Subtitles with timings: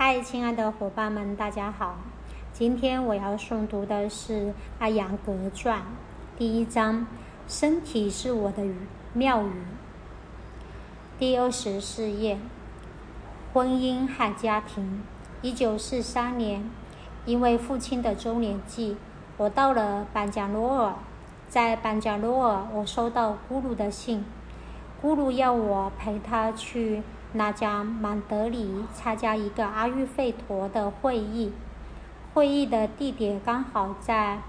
[0.00, 1.96] 嗨，亲爱的伙伴们，大家好。
[2.52, 4.46] 今天我要诵读的是
[4.78, 5.80] 《阿扬格传》
[6.38, 7.04] 第一章：
[7.48, 8.62] 身体是我的
[9.12, 9.50] 庙宇。
[11.18, 12.38] 第二十四页：
[13.52, 15.02] 婚姻和家庭。
[15.42, 16.70] 一九四三年，
[17.26, 18.96] 因为父亲的周年祭，
[19.36, 20.94] 我到了班加罗尔。
[21.48, 24.24] 在班加罗尔，我收到咕噜的信，
[25.02, 27.02] 咕噜要我陪他去。
[27.32, 31.52] 那将曼德里参加一个阿育吠陀的会议，
[32.32, 34.40] 会议的地点刚好在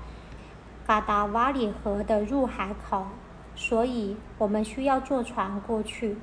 [0.88, 3.08] 嘎达瓦里河的入海口，
[3.54, 6.18] 所以我们需要坐船过去。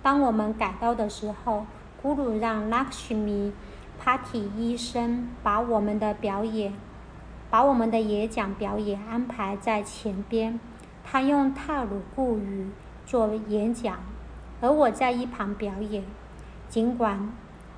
[0.00, 1.66] 当我们赶到的时候，
[2.00, 3.52] 咕噜让拉克什米
[3.98, 6.72] 帕提医生把我们的表演、
[7.50, 10.60] 把我们的演讲表演安排在前边，
[11.02, 12.70] 他用泰鲁固语
[13.04, 13.98] 做演讲。
[14.60, 16.04] 而我在一旁表演，
[16.68, 17.32] 尽管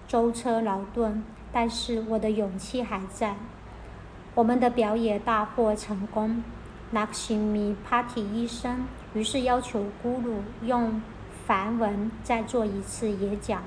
[0.07, 3.37] 舟车劳顿，但是我的勇气还在。
[4.35, 6.43] 我们的表演大获成功。
[6.91, 11.03] 拉克西米帕提医生于是要求咕噜用
[11.47, 13.63] 梵文再做一次演讲。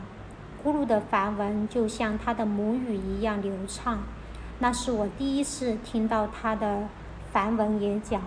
[0.64, 4.00] 咕噜的梵文就像他的母语一样流畅。
[4.58, 6.88] 那是我第一次听到他的
[7.32, 8.22] 梵文演讲。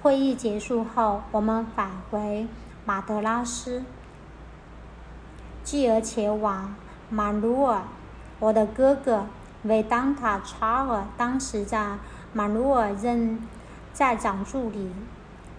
[0.00, 2.46] 会议结束后，我们返回。
[2.88, 3.82] 马德拉斯，
[5.62, 6.74] 继而前往
[7.10, 7.82] 马努尔。
[8.40, 9.26] 我的哥哥
[9.64, 11.98] 维当塔查尔当时在
[12.32, 13.46] 马努尔任
[13.92, 14.90] 在长助理。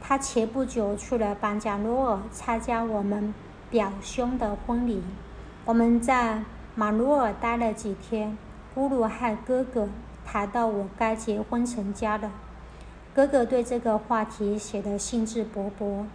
[0.01, 3.31] 他前不久去了班加罗尔参加我们
[3.69, 5.03] 表兄的婚礼。
[5.65, 8.35] 我们在马努尔待了几天。
[8.73, 9.87] 呼噜和哥哥
[10.25, 12.31] 谈到我该结婚成家了。
[13.13, 16.05] 哥哥对这个话题写得兴致勃勃。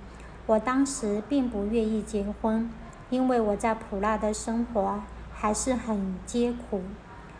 [0.46, 2.70] 我当时并不愿意结婚，
[3.08, 6.82] 因为我在普拉的生活还是很艰苦。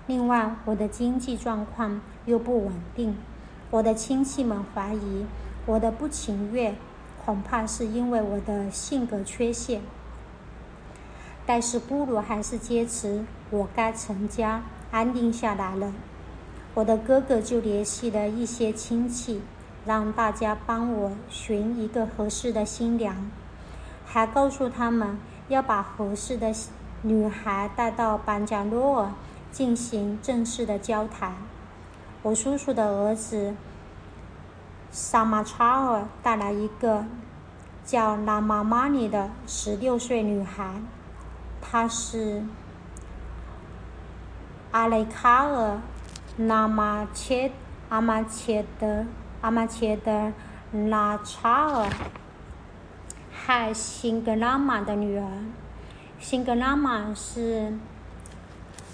[0.07, 3.17] 另外，我的经济状况又不稳定。
[3.71, 5.27] 我的亲戚们怀疑
[5.67, 6.77] 我的不情愿，
[7.25, 9.83] 恐怕是因为我的性格缺陷。
[11.45, 15.93] 但是咕鲁还是坚持我该成家，安定下来了。
[16.73, 19.43] 我的哥哥就联系了一些亲戚。
[19.87, 23.31] 让大家帮我寻一个合适的新娘，
[24.07, 25.19] 还告诉他们
[25.49, 26.55] 要把合适的
[27.03, 29.11] 女孩带到班加罗尔
[29.53, 31.35] 进行正式的交谈。
[32.23, 33.55] 我叔叔的儿子
[34.91, 37.05] 萨马查尔带来一个
[37.85, 40.81] 叫拉玛玛尼的十六岁女孩，
[41.61, 42.43] 她是
[44.71, 45.79] 阿雷卡尔
[46.39, 47.53] 拉玛切
[47.91, 49.05] 阿玛切德。
[49.45, 50.33] 阿玛切的
[50.73, 51.87] 拉查尔，
[53.31, 55.29] 和辛格拉玛的女儿。
[56.19, 57.75] 辛格拉玛是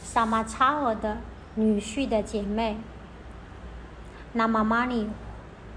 [0.02, 1.18] 萨玛查尔的
[1.54, 2.78] 女婿的姐妹。
[4.32, 5.08] 拉玛玛尼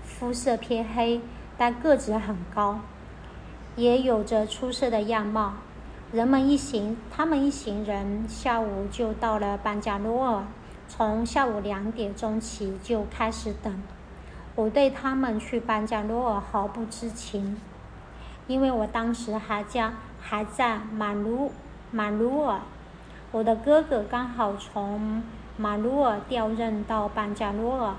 [0.04, 1.22] 肤色偏黑，
[1.56, 2.80] 但个子很高，
[3.76, 5.54] 也有着出色的样貌。
[6.12, 10.44] 人们一行，他们一行人下午就到了班加罗尔，
[10.88, 13.80] 从下午两点钟起就开始等。
[14.56, 17.58] 我对他们去班加罗尔毫不知情，
[18.46, 19.92] 因为我当时还在
[20.22, 21.52] 还在马鲁
[21.90, 22.60] 马鲁尔。
[23.32, 25.24] 我的哥哥刚好从
[25.58, 27.96] 马鲁尔调任到班加罗尔，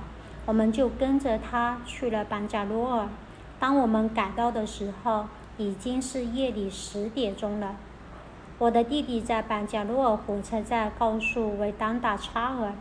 [0.47, 3.09] 我们就跟着他去了班加罗尔。
[3.59, 5.27] 当我们赶到的时候，
[5.57, 7.75] 已经是夜里十点钟了。
[8.59, 12.73] 我的弟弟在班加罗尔火车站告诉维当达查尔，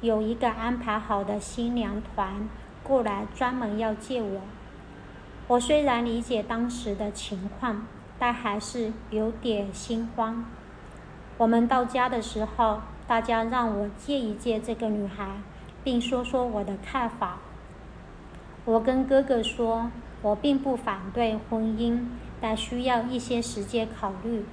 [0.00, 2.48] 有一个安排好的新娘团。
[2.92, 4.42] 过来专门要见我。
[5.48, 7.86] 我虽然理解当时的情况，
[8.18, 10.44] 但还是有点心慌。
[11.38, 15.26] 我们到家的时候，大家让我见一见这个女孩，
[15.82, 17.38] 并说说我的看法。
[18.66, 21.98] 我跟哥哥说，我并不反对婚姻，
[22.42, 24.44] 但需要一些时间考虑。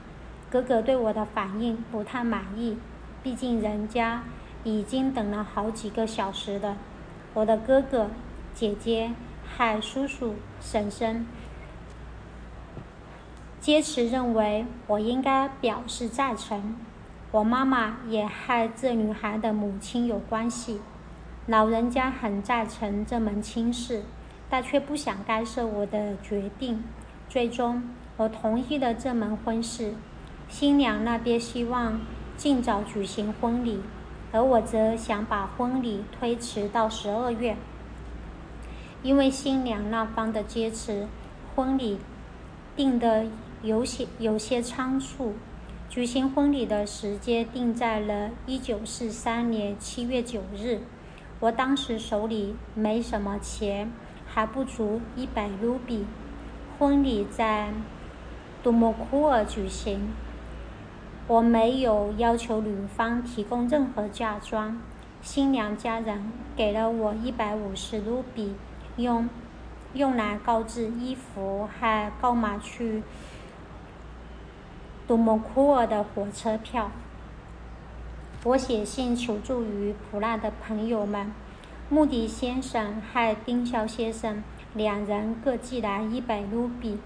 [0.50, 2.77] 哥哥对我的反应不太满意，
[3.21, 4.24] 毕竟人家
[4.63, 6.77] 已经等了好几个小时了。
[7.35, 8.09] 我的哥哥、
[8.59, 9.11] 姐姐
[9.56, 11.25] 和叔叔、婶婶
[13.61, 16.75] 坚持认为我应该表示赞成。
[17.31, 20.81] 我妈妈也和这女孩的母亲有关系，
[21.47, 24.03] 老人家很赞成这门亲事，
[24.50, 26.83] 但却不想干涉我的决定。
[27.29, 29.94] 最终，我同意了这门婚事。
[30.50, 32.01] 新娘那边希望
[32.35, 33.81] 尽早举行婚礼。
[34.33, 37.56] 而我则想把婚礼推迟到十二月，
[39.01, 41.07] 因为新娘那方的坚持，
[41.56, 42.00] 婚礼
[42.75, 43.25] 定的
[43.62, 45.34] 有些有些仓促。
[45.90, 50.81] 举行婚礼的时间定在了1943年7月9日。
[51.40, 53.92] 我当时手里没什么钱，
[54.28, 56.06] 还不足一百卢比。
[56.78, 57.74] 婚礼在
[58.62, 60.13] 杜莫库尔举行，
[61.28, 64.81] 我没有要求女方提供任何嫁妆。
[65.22, 68.56] 新娘家人给了我一百五十卢比，
[69.01, 69.28] 用
[69.94, 73.01] 用来购置衣服和购买去。
[75.07, 76.92] 杜莫库尔的火车票。
[78.44, 81.34] 我写信求助于普拉的朋友们，
[81.90, 84.44] 穆迪先生和丁肖先生
[84.74, 87.00] 两人各寄来一百卢比。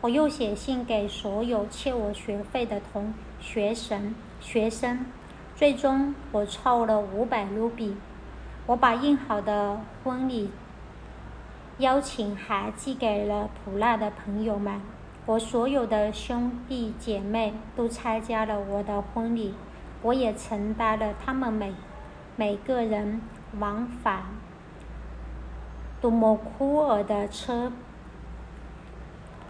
[0.00, 5.04] 我又写信给所有欠我学费的同学生学生，
[5.56, 7.96] 最终我凑了五百卢比。
[8.66, 10.50] 我把印好的婚礼
[11.78, 14.80] 邀请函寄给了普拉的朋友们。
[15.26, 19.54] 我所有的兄弟姐妹都参加了我的婚礼，
[20.02, 21.74] 我也承担了他们每
[22.34, 23.20] 每个人
[23.58, 24.22] 往返
[26.00, 27.70] 杜莫库尔的车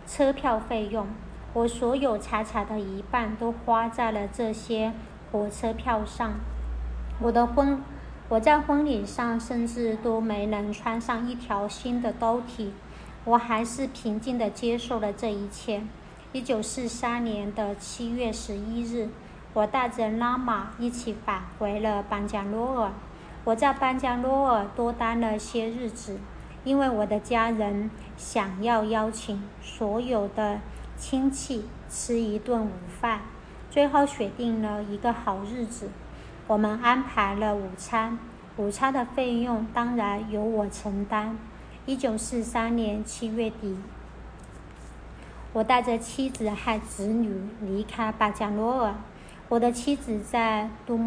[0.06, 1.06] 车票费用。
[1.54, 4.92] 我所有财产的一半都花在了这些
[5.30, 6.32] 火车票上。
[7.20, 7.82] 我的婚，
[8.30, 12.72] 我在婚礼上甚至都没能穿上一条新的兜体。
[13.24, 15.82] 我还是平静地接受了这一切。
[16.32, 19.08] 一九四三年的七月十一日，
[19.54, 22.92] 我带着拉玛一起返回了班加罗尔。
[23.44, 26.18] 我在班加罗尔多待了些日子，
[26.64, 30.60] 因为我的家人想要邀请所有的
[30.98, 33.22] 亲戚吃一顿午饭。
[33.70, 35.90] 最后选定了一个好日子，
[36.48, 38.18] 我们安排了午餐。
[38.56, 41.36] 午餐的费用当然由我承担。
[41.84, 43.76] 一九四三年七月底，
[45.52, 48.94] 我带着妻子和子女离开巴加罗尔。
[49.50, 50.98] 我的妻子在多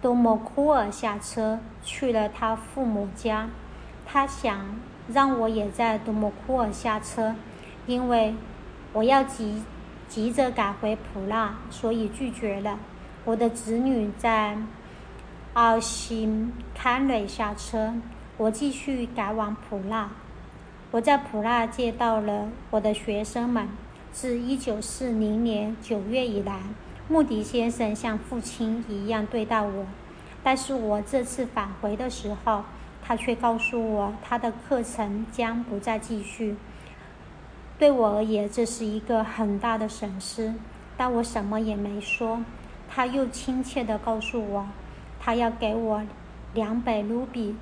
[0.00, 3.50] 多莫库尔下车，去了他父母家。
[4.06, 4.64] 他想
[5.08, 7.34] 让我也在多莫库尔下车，
[7.86, 8.36] 因为
[8.92, 9.64] 我要急
[10.08, 12.78] 急着赶回普拉，所以拒绝了。
[13.26, 14.56] 我的子女在
[15.54, 17.92] 奥辛坎瑞下车。
[18.36, 20.10] 我继续赶往普拉。
[20.92, 23.68] 我在普拉见到了我的学生们。
[24.12, 26.60] 自一九四零年九月以来，
[27.08, 29.86] 穆迪先生像父亲一样对待我。
[30.44, 32.62] 但是我这次返回的时候，
[33.02, 36.56] 他却告诉我他的课程将不再继续。
[37.76, 40.54] 对我而言，这是一个很大的损失。
[40.96, 42.40] 但我什么也没说。
[42.88, 44.66] 他又亲切地告诉我，
[45.20, 46.02] 他要给我
[46.54, 47.56] 两百卢比。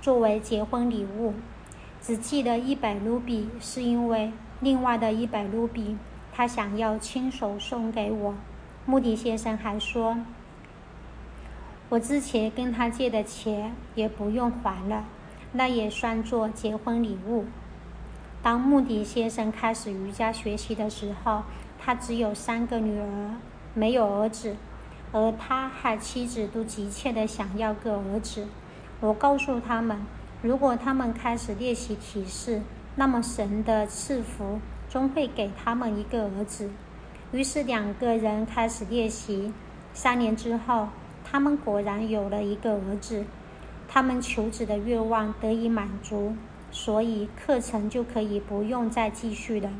[0.00, 1.34] 作为结婚礼物，
[2.00, 5.96] 只记得一百卢比，是因为另外的一百卢比
[6.32, 8.34] 他想要亲手送给我。
[8.84, 10.18] 穆迪先生还说，
[11.88, 15.04] 我之前跟他借的钱也不用还了，
[15.52, 17.46] 那也算作结婚礼物。
[18.42, 21.42] 当穆迪先生开始瑜伽学习的时候，
[21.80, 23.34] 他只有三个女儿，
[23.76, 24.56] 没有儿子，
[25.12, 28.46] 而他和妻子都急切地想要个儿子。
[29.00, 30.06] 我告诉他们，
[30.40, 32.62] 如果他们开始练习体式，
[32.94, 36.70] 那么神的赐福终会给他们一个儿子。
[37.32, 39.52] 于是两个人开始练习。
[39.92, 40.88] 三年之后，
[41.22, 43.26] 他们果然有了一个儿子。
[43.88, 46.34] 他们求子的愿望得以满足，
[46.70, 49.70] 所以课程就可以不用再继续了。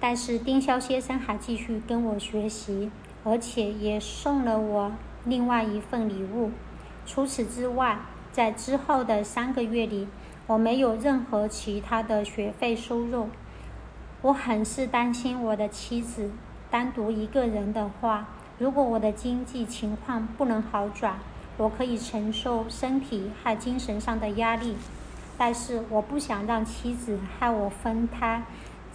[0.00, 2.90] 但是丁肖先生还继续跟我学习，
[3.22, 4.92] 而且也送了我
[5.24, 6.50] 另外一份礼物。
[7.04, 7.98] 除此之外，
[8.32, 10.08] 在之后的三个月里，
[10.46, 13.28] 我没有任何其他的学费收入。
[14.22, 16.30] 我很是担心我的妻子。
[16.70, 18.28] 单独一个人的话，
[18.58, 21.18] 如果我的经济情况不能好转，
[21.56, 24.76] 我可以承受身体和精神上的压力。
[25.36, 28.44] 但是我不想让妻子害我分担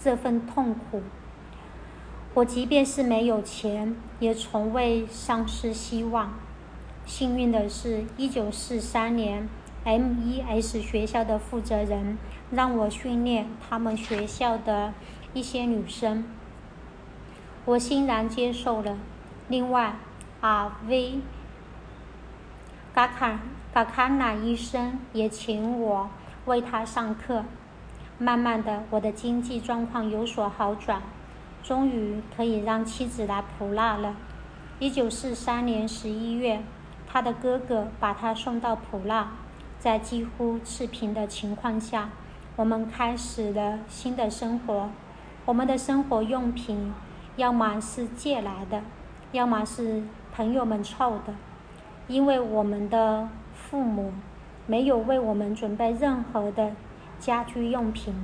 [0.02, 1.02] 这份痛苦。
[2.34, 6.34] 我即便是没有钱，也从未丧失希望。
[7.04, 9.48] 幸运的是，一九四三年
[9.84, 12.18] ，M.E.S 学校的负责人
[12.50, 14.92] 让我训练他们学校的
[15.32, 16.24] 一些女生，
[17.64, 18.98] 我欣然接受了。
[19.48, 19.94] 另外，
[20.40, 21.20] 阿 V.
[22.92, 23.40] 嘎卡
[23.72, 26.10] 嘎卡纳医生也请我
[26.46, 27.44] 为他上课。
[28.18, 31.02] 慢慢的，我的经济状况有所好转，
[31.62, 34.16] 终于可以让妻子来普纳了。
[34.78, 36.62] 一九四三年十一月。
[37.08, 39.28] 他的哥哥把他送到普拉，
[39.78, 42.10] 在几乎赤贫的情况下，
[42.56, 44.90] 我们开始了新的生活。
[45.46, 46.92] 我们的生活用品
[47.36, 48.82] 要么是借来的，
[49.32, 50.02] 要么是
[50.34, 51.32] 朋友们凑的。
[52.08, 54.12] 因为我们的父母
[54.66, 56.72] 没有为我们准备任何的
[57.18, 58.14] 家居用品，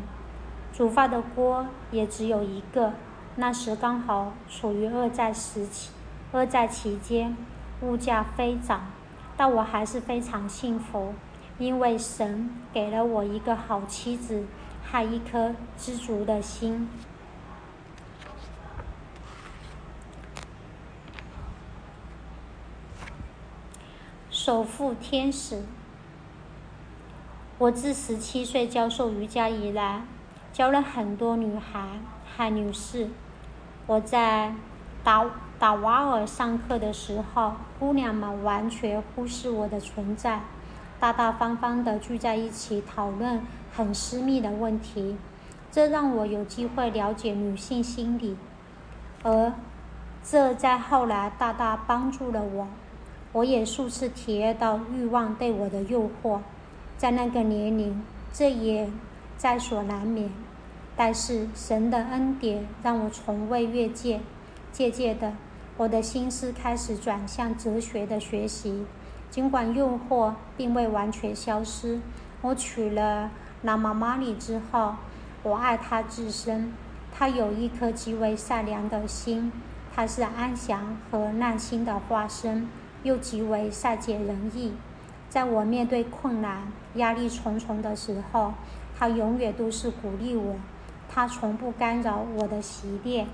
[0.73, 2.93] 煮饭的锅也只有一个。
[3.37, 5.91] 那时刚好处于二战时期，
[6.33, 7.37] 二战期间
[7.81, 8.91] 物价飞涨，
[9.37, 11.15] 但我还是非常幸福，
[11.59, 14.45] 因为神给了我一个好妻子，
[14.85, 16.89] 还一颗知足的心。
[24.31, 25.63] 守护天使。
[27.63, 30.03] 我自十七岁教授瑜伽以来，
[30.53, 32.01] 教了很多女孩
[32.37, 33.09] 和女士。
[33.87, 34.53] 我在
[35.05, 35.25] 达
[35.61, 40.41] 达瓦尔上课的时候，姑娘们完全忽视我的存在，
[40.99, 43.41] 大大方方的聚在一起讨论
[43.73, 45.17] 很私密的问题。
[45.71, 48.37] 这让我有机会了解女性心理，
[49.23, 49.53] 而
[50.25, 52.67] 这在后来大大帮助了我。
[53.31, 56.41] 我也数次体验到欲望对我的诱惑，
[57.03, 58.01] 在那个年龄，
[58.33, 58.89] 这也
[59.37, 60.31] 在所难免。
[60.95, 64.21] 但是神的恩典让我从未越界，
[64.71, 65.33] 渐渐的，
[65.79, 68.87] 我的心思开始转向哲学的学习。
[69.33, 71.99] 尽管诱惑并未完全消失，
[72.41, 73.33] 我娶了
[73.63, 74.95] 拉玛玛里之后，
[75.43, 76.73] 我爱她至深。
[77.13, 79.51] 她有一颗极为善良的心，
[79.93, 82.69] 她是安详和耐心的化身。
[83.03, 84.75] 又极为善解人意，
[85.33, 88.53] 在我面对困难、压力重重的时候，
[88.99, 90.57] 他永远都是鼓励我。
[91.09, 93.27] 他从不干扰我的习练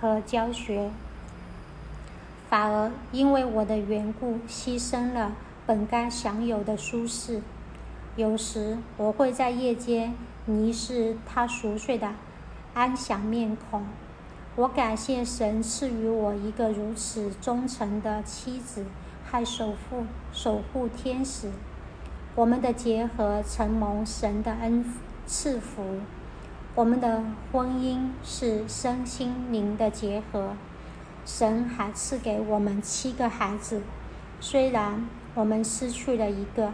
[0.00, 0.92] 和教学，
[2.48, 5.32] 反而因为我的缘故牺牲了
[5.66, 7.42] 本该享有的舒适。
[8.14, 10.14] 有时我会在夜间
[10.44, 12.12] 凝视他熟睡的
[12.74, 13.84] 安详面孔。
[14.54, 18.84] 我感谢神赐予我一个如此忠诚的妻子。
[19.30, 21.52] 还守护守护天使，
[22.34, 24.84] 我们的结合承蒙神的恩
[25.24, 26.00] 赐福，
[26.74, 27.22] 我们的
[27.52, 30.54] 婚姻是身心灵的结合。
[31.24, 33.82] 神还赐给我们七个孩子，
[34.40, 35.06] 虽然
[35.36, 36.72] 我们失去了一个。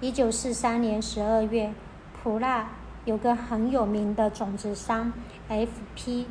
[0.00, 1.74] 一九四三年十二月，
[2.22, 2.70] 普纳
[3.04, 5.12] 有个很有名的种子商
[5.48, 6.28] F.P.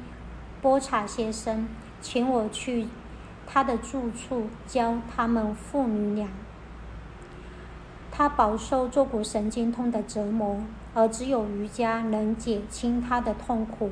[0.63, 1.67] 波查先生
[2.01, 2.88] 请我去。
[3.48, 6.27] 他的住处教他们父女俩。
[8.12, 10.62] 他饱受坐骨神经痛的折磨，
[10.94, 13.92] 而只有瑜伽能减轻他的痛苦。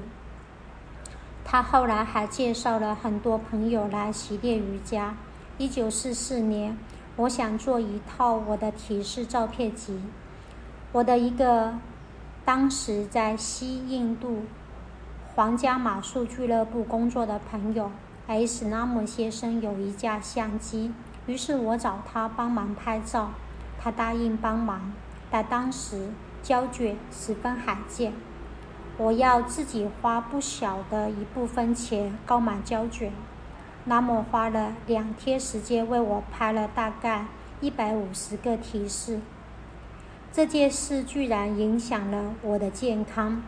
[1.44, 5.16] 他后来还介绍了很多朋友来习练瑜伽。
[5.58, 6.76] 一九四四年，
[7.16, 10.02] 我想做一套我的提示照片集。
[10.92, 11.76] 我的一个
[12.44, 14.44] 当时在西印度
[15.36, 17.92] 皇家马术俱乐部工作的朋友。
[18.28, 20.92] S 拉姆先生有一架相机，
[21.28, 23.30] 于是我找他帮忙拍照，
[23.80, 24.94] 他答应帮忙。
[25.30, 26.10] 但当时
[26.42, 28.14] 胶卷十分罕见，
[28.98, 33.12] 我要自己花不小的一部分钱购买胶卷。
[33.86, 37.28] 拉姆花了两天时间为我拍了大概
[37.62, 39.20] 一百五十个提示。
[40.34, 43.44] 这件事居然影响了我的健康。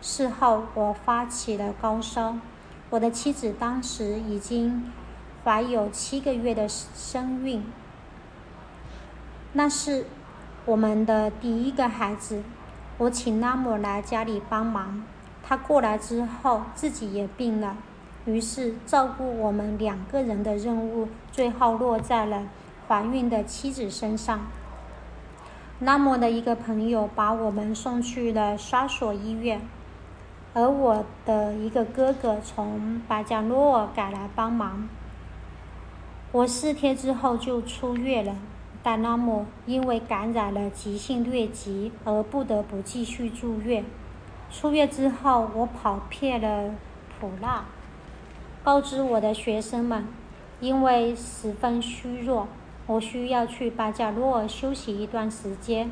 [0.00, 2.36] 事后我发起了高烧。
[2.92, 4.92] 我的妻子当时已经
[5.42, 7.64] 怀有七个月的身孕，
[9.54, 10.04] 那是
[10.66, 12.42] 我们的第一个孩子。
[12.98, 15.02] 我请拉姆来家里帮忙，
[15.42, 17.78] 他过来之后自己也病了，
[18.26, 22.42] 于是照顾我们两个人的任务最后落在了
[22.86, 24.48] 怀孕的妻子身上。
[25.80, 29.62] 拉姆的一个朋友把我们送去了沙索医院。
[30.54, 34.88] 而我的一个哥哥从巴加罗尔赶来帮忙。
[36.30, 38.36] 我四天之后就出院了，
[38.82, 43.84] 但拉姆因为感染了急性疟疾而不得不继续住院。
[44.50, 46.74] 出院之后，我跑遍了
[47.18, 47.64] 普纳，
[48.62, 50.06] 告知我的学生们，
[50.60, 52.48] 因为十分虚弱，
[52.86, 55.90] 我需要去巴加罗尔休息一段时间。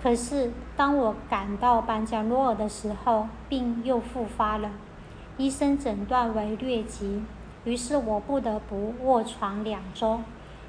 [0.00, 4.70] 可是，当我赶到班加罗尔的时候，病又复发了。
[5.36, 7.22] 医生诊断为疟疾，
[7.64, 10.20] 于是我不得不卧床两周，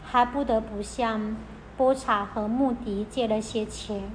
[0.04, 1.38] 还不得不向
[1.78, 4.12] 波查和穆迪借了些钱。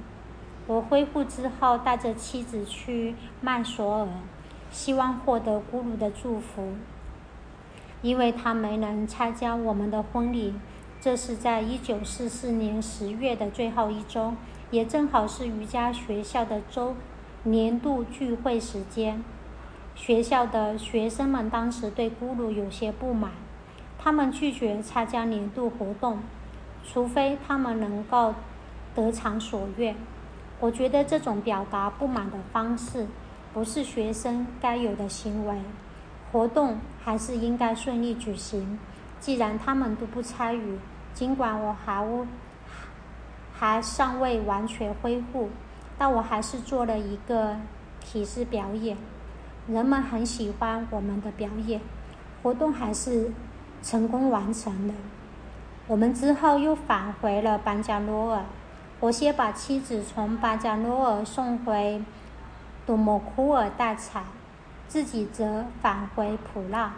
[0.67, 4.07] 我恢复之后，带着妻子去曼索尔，
[4.69, 6.73] 希望获得咕噜的祝福，
[8.01, 10.53] 因为他没能参加我们的婚礼。
[10.99, 14.33] 这是在一九四四年十月的最后一周。
[14.71, 16.95] 也正好是瑜伽学校的周
[17.43, 19.23] 年度聚会时间。
[19.93, 23.31] 学校的学生们当时对咕噜有些不满，
[23.97, 26.19] 他们拒绝参加年度活动，
[26.83, 28.33] 除非他们能够
[28.95, 29.95] 得偿所愿。
[30.59, 33.07] 我觉得这种表达不满的方式
[33.53, 35.59] 不是学生该有的行为。
[36.31, 38.79] 活动还是应该顺利举行。
[39.19, 40.77] 既然他们都不参与，
[41.13, 42.27] 尽管我还
[43.53, 45.49] 还尚未完全恢复，
[45.97, 47.55] 但我还是做了一个
[48.01, 48.97] 体式表演。
[49.67, 51.81] 人们很喜欢我们的表演，
[52.43, 53.31] 活动还是
[53.81, 54.93] 成功完成了。
[55.87, 58.43] 我们之后又返回了班加罗尔。
[58.99, 62.03] 我先把妻子从班加罗尔送回
[62.85, 64.23] 多莫库尔待产，
[64.87, 66.93] 自己则返回普拉。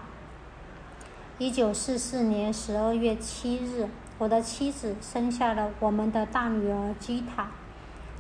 [1.40, 7.52] 一九四四年十二月七日，我的妻子生下了我们的大女儿基塔。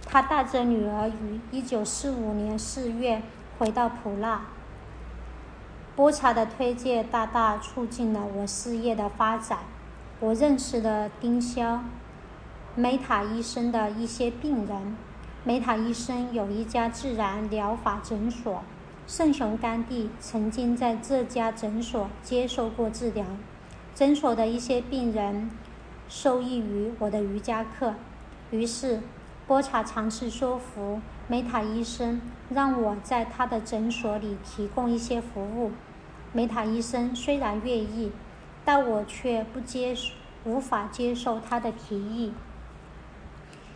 [0.05, 3.24] 她带着女儿于一九四五年四月
[3.57, 4.41] 回到普拉。
[5.95, 9.62] 波查的推荐大大促进了我事业的发展。
[10.19, 11.81] 我认识了丁肖、
[12.75, 14.95] 梅塔医生的一些病人。
[15.43, 18.62] 梅塔医生有一家自然疗法诊所。
[19.07, 23.25] 圣雄甘地曾经在这家诊所接受过治疗，
[23.95, 25.49] 诊所的一些病人
[26.09, 27.93] 受益于我的瑜伽课。
[28.51, 28.99] 于是，
[29.47, 30.99] 波查尝试说服
[31.29, 35.71] 梅塔医生，让我在他的诊所里提供一些服务。
[36.33, 38.11] 梅塔医生虽然愿意，
[38.65, 39.95] 但我却不接
[40.43, 42.33] 无法接受他的提议，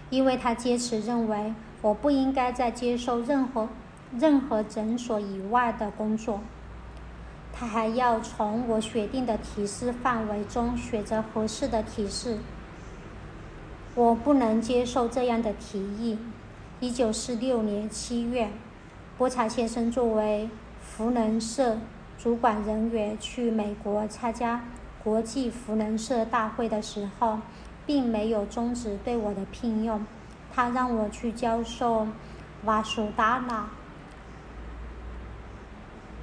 [0.10, 3.70] 因为他坚持认为我不应该再接受任何。
[4.20, 6.42] 任何诊所以外的工作，
[7.54, 12.38] 他还要从我选定的提示范围中选择合适的提示。
[13.96, 16.18] 我不能接受这样的提议。
[16.80, 18.50] 一九四六年七月，
[19.18, 20.50] 波查先生作为
[20.82, 21.78] 福能社
[22.18, 24.64] 主管人员去美国参加
[25.04, 27.40] 国际福能社大会的时候，
[27.86, 30.06] 并没有终止对我的聘用。
[30.54, 32.08] 他让我去教授
[32.66, 33.70] 瓦苏达拉。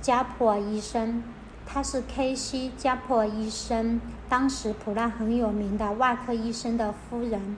[0.01, 1.23] 加普尔医生，
[1.67, 2.71] 他是 K.C.
[2.77, 7.57] 加普尔医生，当时普拉很有名的外科医生的夫人。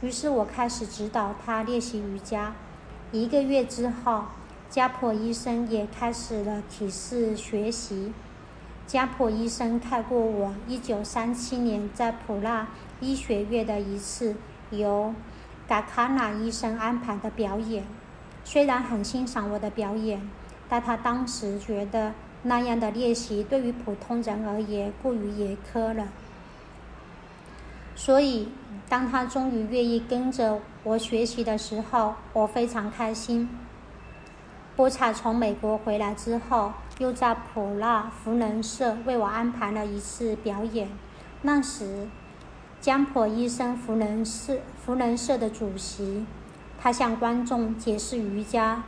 [0.00, 2.52] 于是我开始指导他练习瑜伽。
[3.12, 4.24] 一个月之后，
[4.68, 8.12] 加普尔医生也开始了体式学习。
[8.86, 12.68] 加普尔医生看过我1937年在普拉
[13.00, 14.34] 医学院的一次
[14.70, 15.14] 由
[15.68, 17.84] 嘎卡纳医生安排的表演，
[18.44, 20.28] 虽然很欣赏我的表演。
[20.68, 26.08] 但他当时觉得那样的练习对于普通人而言过于严苛了，
[27.96, 28.48] 所以
[28.88, 33.48] 当他终于愿意跟着我学习的时候，我非常开心。
[34.76, 40.88] 波查从美国回来之后，又在普拉福能社为我安排了一次表演。
[41.42, 42.06] 那时，
[42.80, 46.24] 江普医生福能社福能社的主席，
[46.80, 48.84] 他向观众解释瑜伽。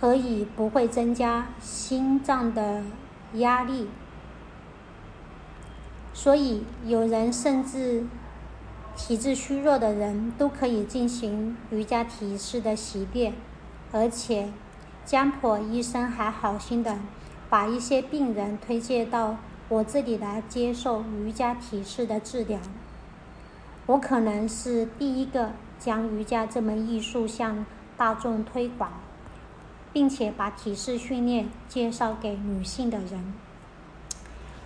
[0.00, 2.82] 可以不会增加心脏的
[3.34, 3.86] 压力？
[6.14, 8.06] 所以有人甚至
[8.96, 13.34] 体质虚弱的人都可以进行瑜伽体式的习练，
[13.92, 14.48] 而且
[15.04, 16.98] 江普医生还好心的
[17.50, 19.36] 把一些病人推荐到
[19.68, 22.58] 我这里来接受瑜伽体式的治疗。
[23.84, 27.66] 我可能是第一个将瑜伽这门艺术向
[27.98, 28.90] 大众推广。
[29.92, 33.32] 并且把体式训练介绍给女性的人。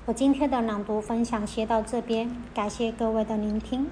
[0.06, 3.88] 我今天的朗读分享先到这边，感谢各位的聆听。